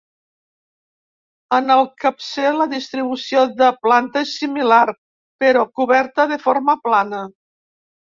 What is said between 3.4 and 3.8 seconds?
de